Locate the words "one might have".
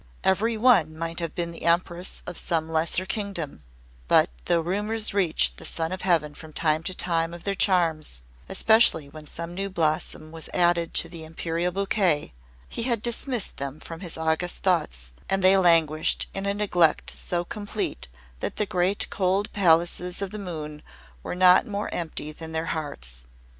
0.57-1.35